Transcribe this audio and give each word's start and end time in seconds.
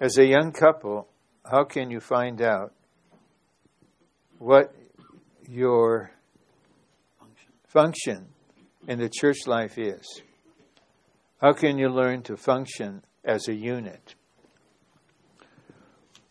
As 0.00 0.18
a 0.18 0.26
young 0.26 0.50
couple, 0.50 1.06
how 1.48 1.62
can 1.62 1.88
you 1.88 2.00
find 2.00 2.42
out 2.42 2.72
what 4.38 4.74
your 5.48 6.10
function 7.68 8.26
in 8.88 8.98
the 8.98 9.08
church 9.08 9.46
life 9.46 9.78
is? 9.78 10.22
How 11.40 11.52
can 11.52 11.78
you 11.78 11.88
learn 11.88 12.22
to 12.22 12.36
function 12.36 13.04
as 13.24 13.46
a 13.46 13.54
unit? 13.54 14.16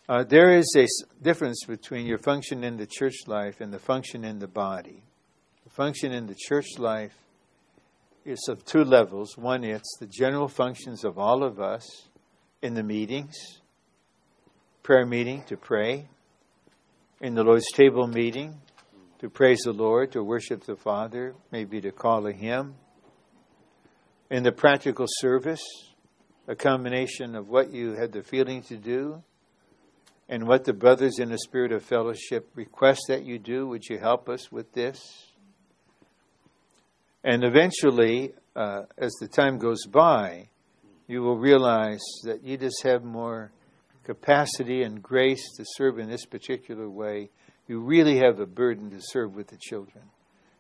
Uh, 0.09 0.25
there 0.25 0.57
is 0.57 0.75
a 0.75 0.85
difference 1.23 1.63
between 1.65 2.05
your 2.05 2.17
function 2.17 2.65
in 2.65 2.75
the 2.75 2.85
church 2.85 3.15
life 3.27 3.61
and 3.61 3.73
the 3.73 3.79
function 3.79 4.25
in 4.25 4.39
the 4.39 4.47
body. 4.47 5.03
The 5.63 5.69
function 5.69 6.11
in 6.11 6.27
the 6.27 6.35
church 6.35 6.77
life 6.77 7.15
is 8.25 8.45
of 8.49 8.65
two 8.65 8.83
levels. 8.83 9.37
One, 9.37 9.63
it's 9.63 9.97
the 10.01 10.07
general 10.07 10.49
functions 10.49 11.05
of 11.05 11.17
all 11.17 11.43
of 11.43 11.61
us 11.61 12.09
in 12.63 12.75
the 12.75 12.81
meetings, 12.81 13.59
prayer 14.83 15.05
meeting 15.05 15.43
to 15.47 15.57
pray, 15.57 16.07
in 17.19 17.35
the 17.35 17.43
Lord's 17.43 17.69
table 17.73 18.07
meeting 18.07 18.57
to 19.19 19.29
praise 19.29 19.59
the 19.65 19.73
Lord, 19.73 20.13
to 20.13 20.23
worship 20.23 20.63
the 20.63 20.77
Father, 20.77 21.35
maybe 21.51 21.81
to 21.81 21.91
call 21.91 22.25
a 22.25 22.31
hymn. 22.31 22.75
In 24.29 24.43
the 24.43 24.53
practical 24.53 25.07
service, 25.09 25.61
a 26.47 26.55
combination 26.55 27.35
of 27.35 27.49
what 27.49 27.69
you 27.73 27.95
had 27.95 28.13
the 28.13 28.23
feeling 28.23 28.61
to 28.63 28.77
do 28.77 29.21
and 30.29 30.47
what 30.47 30.63
the 30.63 30.73
brothers 30.73 31.19
in 31.19 31.29
the 31.29 31.39
spirit 31.39 31.73
of 31.73 31.83
fellowship 31.83 32.49
request 32.55 33.01
that 33.09 33.25
you 33.25 33.39
do. 33.39 33.67
Would 33.67 33.89
you 33.89 33.97
help 33.97 34.29
us 34.29 34.53
with 34.53 34.71
this? 34.71 35.01
And 37.25 37.43
eventually, 37.43 38.33
uh, 38.55 38.83
as 38.97 39.11
the 39.19 39.27
time 39.27 39.57
goes 39.57 39.85
by, 39.85 40.47
you 41.07 41.21
will 41.21 41.37
realize 41.37 42.01
that 42.23 42.43
you 42.43 42.57
just 42.57 42.83
have 42.83 43.03
more 43.03 43.51
capacity 44.03 44.83
and 44.83 45.01
grace 45.01 45.43
to 45.57 45.65
serve 45.75 45.99
in 45.99 46.09
this 46.09 46.25
particular 46.25 46.89
way. 46.89 47.29
You 47.67 47.79
really 47.79 48.17
have 48.17 48.39
a 48.39 48.45
burden 48.45 48.89
to 48.91 48.99
serve 48.99 49.35
with 49.35 49.47
the 49.47 49.57
children. 49.57 50.03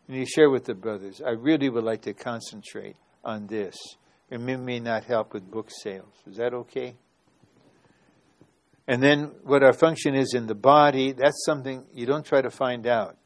And 0.07 0.17
you 0.17 0.25
share 0.25 0.49
with 0.49 0.65
the 0.65 0.73
brothers, 0.73 1.21
I 1.25 1.31
really 1.31 1.69
would 1.69 1.83
like 1.83 2.01
to 2.03 2.13
concentrate 2.13 2.95
on 3.23 3.47
this. 3.47 3.75
And 4.29 4.49
it 4.49 4.57
may 4.57 4.79
not 4.79 5.05
help 5.05 5.33
with 5.33 5.49
book 5.49 5.69
sales. 5.71 6.13
Is 6.29 6.37
that 6.37 6.53
okay? 6.53 6.95
And 8.87 9.01
then 9.01 9.31
what 9.43 9.63
our 9.63 9.73
function 9.73 10.15
is 10.15 10.33
in 10.33 10.47
the 10.47 10.55
body, 10.55 11.13
that's 11.13 11.45
something 11.45 11.85
you 11.93 12.05
don't 12.05 12.25
try 12.25 12.41
to 12.41 12.49
find 12.49 12.85
out. 12.85 13.17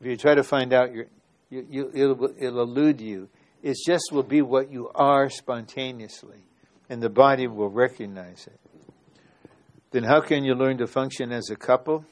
If 0.00 0.06
you 0.06 0.16
try 0.16 0.34
to 0.34 0.44
find 0.44 0.72
out, 0.72 0.92
you 0.92 1.06
you, 1.50 1.90
it'll, 1.94 2.30
it'll 2.38 2.62
elude 2.62 3.00
you. 3.00 3.28
It 3.64 3.76
just 3.84 4.12
will 4.12 4.22
be 4.22 4.42
what 4.42 4.70
you 4.70 4.90
are 4.94 5.28
spontaneously, 5.28 6.44
and 6.88 7.02
the 7.02 7.08
body 7.08 7.48
will 7.48 7.70
recognize 7.70 8.46
it. 8.46 8.60
Then, 9.90 10.04
how 10.04 10.20
can 10.20 10.44
you 10.44 10.54
learn 10.54 10.78
to 10.78 10.86
function 10.86 11.32
as 11.32 11.50
a 11.50 11.56
couple? 11.56 12.04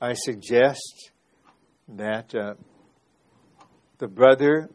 I 0.00 0.14
suggest 0.14 1.12
that 1.88 2.34
uh, 2.34 2.54
the 3.98 4.08
brother, 4.08 4.68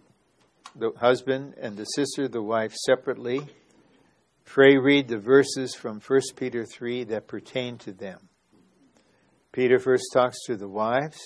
the 0.76 0.92
husband, 0.98 1.56
and 1.60 1.76
the 1.76 1.86
sister, 1.86 2.28
the 2.28 2.42
wife, 2.42 2.74
separately 2.74 3.42
Pray, 4.46 4.78
read 4.78 5.08
the 5.08 5.18
verses 5.18 5.76
from 5.76 6.00
1 6.00 6.22
Peter 6.38 6.66
3 6.66 7.06
that 7.06 7.28
pertain 7.28 7.78
to 7.80 7.92
them. 7.92 8.30
Peter 9.52 9.80
first 9.80 10.06
talks 10.14 10.38
to 10.46 10.56
the 10.56 10.68
wives. 10.68 11.20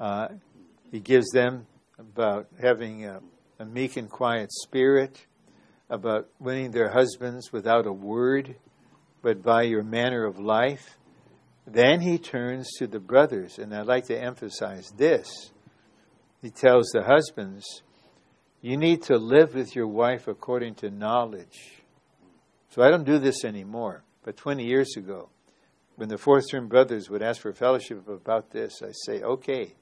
Uh, 0.00 0.28
he 0.90 1.00
gives 1.00 1.28
them 1.30 1.66
about 1.98 2.48
having 2.60 3.04
a, 3.04 3.20
a 3.58 3.64
meek 3.64 3.96
and 3.96 4.08
quiet 4.08 4.52
spirit, 4.52 5.26
about 5.90 6.28
winning 6.38 6.70
their 6.70 6.90
husbands 6.90 7.52
without 7.52 7.86
a 7.86 7.92
word, 7.92 8.56
but 9.22 9.42
by 9.42 9.62
your 9.62 9.82
manner 9.82 10.24
of 10.24 10.38
life. 10.38 10.96
Then 11.66 12.00
he 12.00 12.18
turns 12.18 12.70
to 12.78 12.86
the 12.86 13.00
brothers, 13.00 13.58
and 13.58 13.74
I'd 13.74 13.86
like 13.86 14.06
to 14.06 14.18
emphasize 14.18 14.90
this. 14.96 15.50
He 16.40 16.50
tells 16.50 16.88
the 16.90 17.02
husbands, 17.02 17.82
You 18.62 18.76
need 18.76 19.02
to 19.04 19.16
live 19.16 19.54
with 19.54 19.74
your 19.74 19.88
wife 19.88 20.28
according 20.28 20.76
to 20.76 20.90
knowledge 20.90 21.78
so 22.70 22.82
I 22.82 22.90
don't 22.90 23.04
do 23.04 23.18
this 23.18 23.44
anymore. 23.44 24.04
But 24.22 24.36
20 24.36 24.64
years 24.64 24.96
ago, 24.96 25.30
when 25.96 26.08
the 26.08 26.18
fourth 26.18 26.44
term 26.50 26.68
brothers 26.68 27.08
would 27.10 27.22
ask 27.22 27.40
for 27.40 27.52
fellowship 27.52 28.08
about 28.08 28.50
this, 28.50 28.82
I 28.82 28.92
say, 28.92 29.22
okay, 29.22 29.74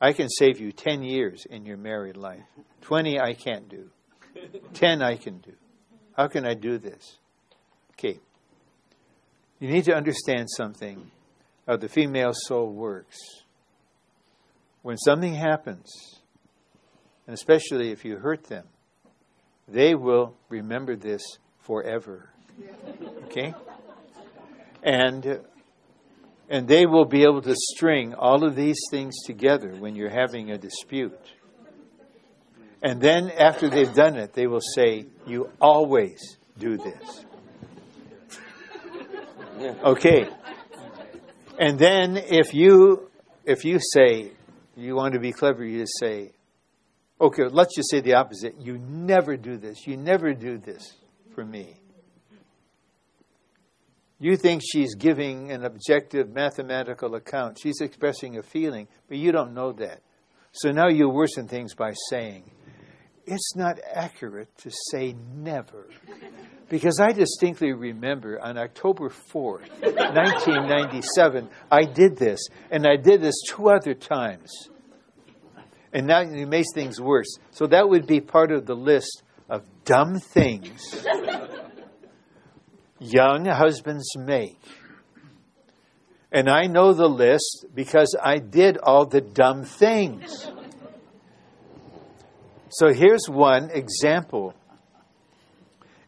I 0.00 0.12
can 0.12 0.28
save 0.28 0.60
you 0.60 0.72
10 0.72 1.02
years 1.02 1.44
in 1.48 1.66
your 1.66 1.76
married 1.76 2.16
life. 2.16 2.44
20 2.82 3.20
I 3.20 3.34
can't 3.34 3.68
do. 3.68 3.90
10 4.74 5.02
I 5.02 5.16
can 5.16 5.38
do. 5.38 5.52
How 6.16 6.28
can 6.28 6.46
I 6.46 6.54
do 6.54 6.78
this? 6.78 7.18
Okay. 7.92 8.18
You 9.58 9.68
need 9.68 9.84
to 9.84 9.94
understand 9.94 10.48
something 10.50 11.10
how 11.66 11.76
the 11.76 11.88
female 11.88 12.32
soul 12.32 12.72
works. 12.72 13.18
When 14.82 14.96
something 14.96 15.34
happens, 15.34 16.20
and 17.26 17.34
especially 17.34 17.90
if 17.90 18.04
you 18.04 18.16
hurt 18.16 18.44
them, 18.44 18.66
they 19.68 19.94
will 19.94 20.34
remember 20.48 20.96
this 20.96 21.22
forever. 21.60 22.30
Okay? 23.24 23.54
And 24.82 25.40
and 26.50 26.66
they 26.66 26.84
will 26.84 27.04
be 27.04 27.22
able 27.22 27.40
to 27.40 27.54
string 27.54 28.12
all 28.12 28.44
of 28.44 28.56
these 28.56 28.80
things 28.90 29.14
together 29.24 29.72
when 29.78 29.94
you're 29.94 30.10
having 30.10 30.50
a 30.50 30.58
dispute. 30.58 31.16
And 32.82 33.00
then 33.00 33.30
after 33.30 33.70
they've 33.70 33.94
done 33.94 34.16
it, 34.16 34.32
they 34.32 34.48
will 34.48 34.60
say, 34.60 35.06
You 35.26 35.50
always 35.60 36.18
do 36.58 36.76
this. 36.76 37.24
Okay. 39.84 40.28
And 41.58 41.78
then 41.78 42.16
if 42.16 42.52
you 42.52 43.10
if 43.44 43.64
you 43.64 43.78
say 43.78 44.32
you 44.76 44.96
want 44.96 45.14
to 45.14 45.20
be 45.20 45.32
clever, 45.32 45.64
you 45.64 45.80
just 45.80 45.98
say, 46.00 46.32
Okay, 47.20 47.44
let's 47.44 47.76
just 47.76 47.90
say 47.90 48.00
the 48.00 48.14
opposite. 48.14 48.60
You 48.60 48.78
never 48.78 49.36
do 49.36 49.56
this. 49.56 49.86
You 49.86 49.96
never 49.96 50.32
do 50.32 50.58
this 50.58 50.96
for 51.34 51.44
me. 51.44 51.79
You 54.22 54.36
think 54.36 54.60
she's 54.62 54.94
giving 54.94 55.50
an 55.50 55.64
objective 55.64 56.30
mathematical 56.30 57.14
account. 57.14 57.58
She's 57.60 57.80
expressing 57.80 58.36
a 58.36 58.42
feeling, 58.42 58.86
but 59.08 59.16
you 59.16 59.32
don't 59.32 59.54
know 59.54 59.72
that. 59.72 60.02
So 60.52 60.70
now 60.70 60.88
you 60.88 61.08
worsen 61.08 61.48
things 61.48 61.74
by 61.74 61.94
saying, 62.10 62.44
it's 63.24 63.56
not 63.56 63.78
accurate 63.94 64.54
to 64.58 64.70
say 64.90 65.14
never. 65.34 65.86
Because 66.68 67.00
I 67.00 67.12
distinctly 67.12 67.72
remember 67.72 68.38
on 68.38 68.58
October 68.58 69.08
4th, 69.08 69.70
1997, 69.80 71.48
I 71.70 71.84
did 71.84 72.18
this, 72.18 72.46
and 72.70 72.86
I 72.86 72.96
did 72.96 73.22
this 73.22 73.40
two 73.48 73.70
other 73.70 73.94
times. 73.94 74.50
And 75.94 76.06
now 76.06 76.20
it 76.20 76.46
makes 76.46 76.68
things 76.74 77.00
worse. 77.00 77.38
So 77.52 77.66
that 77.68 77.88
would 77.88 78.06
be 78.06 78.20
part 78.20 78.52
of 78.52 78.66
the 78.66 78.76
list 78.76 79.22
of 79.48 79.64
dumb 79.84 80.18
things 80.20 80.94
young 83.00 83.46
husbands 83.46 84.16
make. 84.16 84.60
And 86.30 86.48
I 86.48 86.66
know 86.66 86.92
the 86.92 87.08
list 87.08 87.66
because 87.74 88.14
I 88.22 88.38
did 88.38 88.78
all 88.78 89.06
the 89.06 89.20
dumb 89.20 89.64
things. 89.64 90.46
So 92.68 92.92
here's 92.92 93.28
one 93.28 93.70
example. 93.70 94.54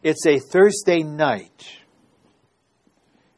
It's 0.01 0.25
a 0.25 0.39
Thursday 0.39 1.03
night. 1.03 1.79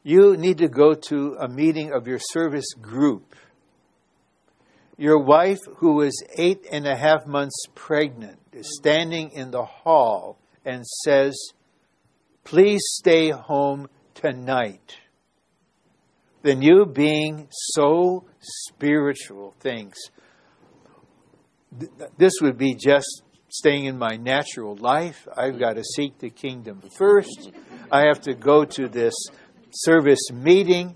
You 0.03 0.37
need 0.37 0.59
to 0.59 0.67
go 0.67 0.93
to 0.93 1.35
a 1.39 1.47
meeting 1.47 1.91
of 1.91 2.07
your 2.07 2.19
service 2.19 2.73
group. 2.79 3.35
Your 4.97 5.17
wife, 5.17 5.57
who 5.77 6.01
is 6.01 6.23
eight 6.37 6.67
and 6.71 6.87
a 6.87 6.95
half 6.95 7.25
months 7.25 7.65
pregnant, 7.73 8.39
is 8.53 8.77
standing 8.77 9.31
in 9.31 9.49
the 9.49 9.65
hall 9.65 10.37
and 10.63 10.85
says, 11.03 11.35
Please 12.45 12.83
stay 12.85 13.31
home 13.31 13.89
tonight. 14.13 14.97
Then 16.43 16.61
you, 16.61 16.85
being 16.85 17.47
so 17.49 18.25
spiritual, 18.39 19.55
thinks, 19.59 19.97
This 22.19 22.33
would 22.43 22.59
be 22.59 22.75
just 22.75 23.23
staying 23.49 23.85
in 23.85 23.97
my 23.97 24.17
natural 24.17 24.75
life. 24.75 25.27
I've 25.35 25.57
got 25.57 25.73
to 25.77 25.83
seek 25.83 26.19
the 26.19 26.29
kingdom 26.29 26.83
first. 26.95 27.49
I 27.91 28.01
have 28.01 28.21
to 28.21 28.35
go 28.35 28.63
to 28.63 28.87
this 28.89 29.15
service 29.71 30.31
meeting. 30.31 30.95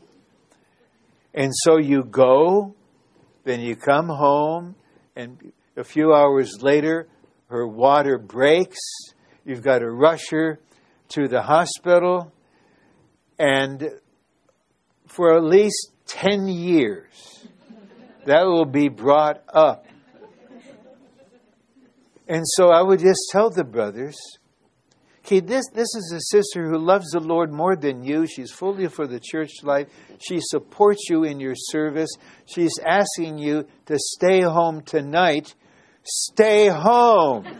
And 1.34 1.52
so 1.52 1.80
you 1.80 2.04
go, 2.04 2.76
then 3.44 3.60
you 3.62 3.76
come 3.76 4.08
home, 4.08 4.76
and 5.16 5.52
a 5.76 5.84
few 5.84 6.14
hours 6.14 6.62
later, 6.62 7.08
her 7.48 7.68
water 7.68 8.20
breaks. 8.20 8.80
You've 9.46 9.64
got 9.64 9.80
to 9.80 9.90
rush 9.90 10.30
her 10.30 10.60
to 11.10 11.28
the 11.28 11.42
hospital. 11.42 12.32
And 13.38 13.92
for 15.08 15.36
at 15.36 15.44
least 15.44 15.92
10 16.08 16.48
years, 16.48 17.46
that 18.26 18.44
will 18.44 18.66
be 18.66 18.90
brought 18.90 19.44
up. 19.48 19.86
And 22.28 22.44
so 22.46 22.70
I 22.70 22.82
would 22.82 23.00
just 23.00 23.30
tell 23.32 23.50
the 23.50 23.64
brothers 23.64 24.16
Okay, 25.30 25.42
this, 25.42 25.66
this 25.76 25.94
is 25.96 26.12
a 26.12 26.22
sister 26.36 26.68
who 26.68 26.80
loves 26.80 27.12
the 27.12 27.20
Lord 27.20 27.52
more 27.52 27.76
than 27.76 28.04
you. 28.04 28.26
She's 28.26 28.52
fully 28.52 28.88
for 28.88 29.06
the 29.06 29.20
church 29.20 29.52
life. 29.62 29.88
She 30.20 30.40
supports 30.42 31.08
you 31.08 31.24
in 31.24 31.40
your 31.40 31.54
service. 31.56 32.10
She's 32.48 32.74
asking 32.84 33.38
you 33.38 33.68
to 33.86 34.00
stay 34.00 34.42
home 34.42 34.82
tonight. 34.82 35.54
Stay 36.02 36.70
home. 36.70 37.46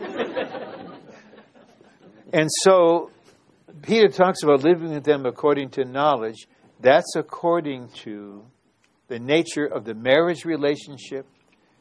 and 2.32 2.48
so 2.50 3.12
Peter 3.82 4.08
talks 4.08 4.42
about 4.42 4.62
living 4.62 4.92
with 4.92 5.04
them 5.04 5.26
according 5.26 5.70
to 5.70 5.84
knowledge. 5.84 6.46
That's 6.80 7.14
according 7.16 7.88
to 8.04 8.44
the 9.08 9.18
nature 9.18 9.66
of 9.66 9.84
the 9.84 9.94
marriage 9.94 10.44
relationship 10.44 11.26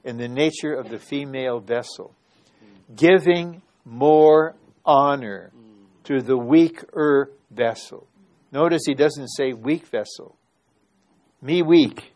and 0.03 0.19
the 0.19 0.27
nature 0.27 0.73
of 0.73 0.89
the 0.89 0.99
female 0.99 1.59
vessel. 1.59 2.13
Giving 2.95 3.61
more 3.85 4.55
honor 4.85 5.51
to 6.05 6.21
the 6.21 6.37
weaker 6.37 7.31
vessel. 7.51 8.07
Notice 8.51 8.81
he 8.85 8.95
doesn't 8.95 9.27
say 9.27 9.53
weak 9.53 9.87
vessel. 9.87 10.35
Me 11.41 11.61
weak, 11.61 12.13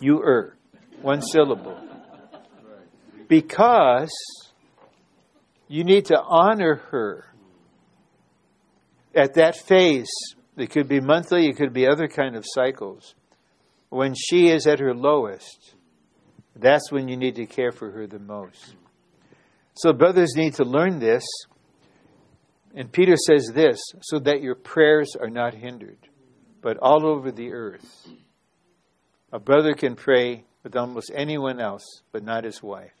you 0.00 0.20
er. 0.20 0.56
One 1.02 1.22
syllable. 1.22 1.78
Because 3.28 4.12
you 5.68 5.84
need 5.84 6.06
to 6.06 6.20
honor 6.20 6.76
her 6.90 7.28
at 9.18 9.34
that 9.34 9.56
phase. 9.56 10.10
It 10.56 10.70
could 10.70 10.88
be 10.88 11.00
monthly, 11.00 11.48
it 11.48 11.56
could 11.56 11.72
be 11.72 11.86
other 11.86 12.08
kind 12.08 12.36
of 12.36 12.44
cycles. 12.46 13.14
When 13.90 14.14
she 14.14 14.48
is 14.48 14.66
at 14.66 14.80
her 14.80 14.94
lowest, 14.94 15.74
that's 16.56 16.90
when 16.90 17.08
you 17.08 17.16
need 17.16 17.36
to 17.36 17.46
care 17.46 17.72
for 17.72 17.90
her 17.90 18.06
the 18.06 18.18
most. 18.18 18.74
So 19.74 19.92
brothers 19.92 20.34
need 20.34 20.54
to 20.54 20.64
learn 20.64 20.98
this 20.98 21.24
and 22.78 22.92
Peter 22.92 23.16
says 23.16 23.50
this 23.54 23.80
so 24.02 24.20
that 24.20 24.40
your 24.40 24.54
prayers 24.54 25.16
are 25.20 25.30
not 25.30 25.52
hindered, 25.52 25.98
but 26.60 26.76
all 26.78 27.06
over 27.06 27.32
the 27.32 27.52
earth. 27.52 28.08
A 29.32 29.40
brother 29.40 29.74
can 29.74 29.96
pray 29.96 30.44
with 30.62 30.76
almost 30.76 31.10
anyone 31.12 31.60
else, 31.60 31.82
but 32.12 32.22
not 32.22 32.44
his 32.44 32.62
wife. 32.62 32.94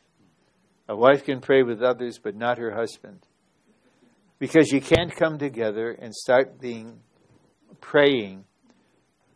A 0.88 0.96
wife 0.96 1.24
can 1.24 1.40
pray 1.40 1.62
with 1.62 1.80
others, 1.80 2.18
but 2.18 2.34
not 2.34 2.58
her 2.58 2.74
husband. 2.74 3.26
Because 4.38 4.70
you 4.70 4.80
can't 4.80 5.14
come 5.14 5.38
together 5.38 5.90
and 5.90 6.14
start 6.14 6.60
being 6.60 7.00
praying 7.80 8.44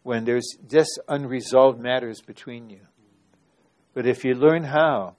when 0.02 0.25
there's 0.25 0.56
just 0.69 1.00
unresolved 1.08 1.81
matters 1.81 2.20
between 2.20 2.70
you. 2.70 2.81
But 3.94 4.06
if 4.06 4.25
you 4.25 4.34
learn 4.34 4.64
how 4.64 5.16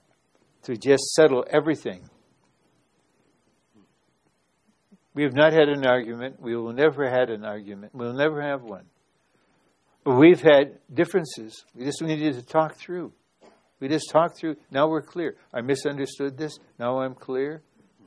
to 0.62 0.76
just 0.76 1.04
settle 1.14 1.44
everything 1.50 2.08
we 5.14 5.22
have 5.22 5.32
not 5.32 5.52
had 5.52 5.68
an 5.68 5.86
argument. 5.86 6.40
We 6.40 6.56
will 6.56 6.72
never 6.72 7.08
had 7.08 7.30
an 7.30 7.44
argument. 7.44 7.94
We'll 7.94 8.12
never 8.12 8.42
have 8.42 8.62
one. 8.62 8.84
But 10.02 10.16
we've 10.16 10.42
had 10.42 10.80
differences. 10.92 11.64
We 11.74 11.84
just 11.84 12.02
needed 12.02 12.34
to 12.34 12.42
talk 12.42 12.74
through. 12.74 13.12
We 13.80 13.88
just 13.88 14.10
talked 14.10 14.36
through. 14.36 14.56
Now 14.70 14.88
we're 14.88 15.02
clear. 15.02 15.36
I 15.52 15.60
misunderstood 15.60 16.36
this. 16.36 16.58
Now 16.78 16.98
I'm 16.98 17.14
clear. 17.14 17.62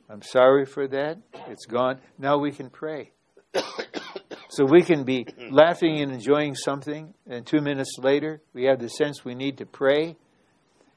I'm 0.10 0.22
sorry 0.22 0.66
for 0.66 0.88
that. 0.88 1.18
It's 1.48 1.66
gone. 1.66 2.00
Now 2.18 2.38
we 2.38 2.52
can 2.52 2.70
pray. 2.70 3.12
so 4.50 4.66
we 4.66 4.82
can 4.82 5.04
be 5.04 5.26
laughing 5.52 6.00
and 6.00 6.14
enjoying 6.14 6.56
something, 6.56 7.14
and 7.30 7.46
two 7.46 7.60
minutes 7.60 7.98
later, 8.00 8.42
we 8.54 8.66
have 8.66 8.80
the 8.80 8.90
sense 8.90 9.26
we 9.26 9.36
need 9.36 9.58
to 9.58 9.66
pray, 9.66 10.16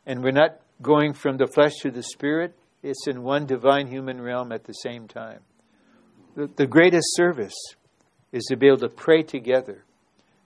and 0.07 0.23
we're 0.23 0.31
not 0.31 0.61
going 0.81 1.13
from 1.13 1.37
the 1.39 1.49
flesh 1.49 1.73
to 1.83 1.91
the 1.91 2.03
spirit. 2.03 2.57
It's 2.83 3.09
in 3.09 3.23
one 3.23 3.47
divine 3.47 3.89
human 3.89 4.21
realm 4.21 4.53
at 4.53 4.65
the 4.65 4.73
same 4.73 5.09
time. 5.09 5.41
The, 6.37 6.49
the 6.55 6.67
greatest 6.67 7.17
service 7.17 7.57
is 8.33 8.45
to 8.45 8.57
be 8.57 8.69
able 8.69 8.79
to 8.79 8.89
pray 8.89 9.23
together. 9.23 9.85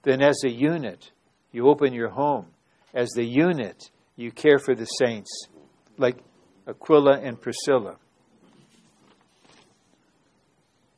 Then, 0.03 0.23
as 0.23 0.43
a 0.45 0.51
unit, 0.51 1.13
you 1.53 1.69
open 1.69 1.93
your 1.93 2.11
home. 2.11 2.47
As 2.95 3.11
the 3.11 3.25
unit, 3.25 3.91
you 4.17 4.31
care 4.31 4.59
for 4.59 4.75
the 4.75 4.87
saints, 4.87 5.49
like 5.99 6.17
Aquila 6.67 7.21
and 7.21 7.41
Priscilla. 7.41 7.97